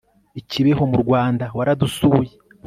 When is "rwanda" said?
1.03-1.45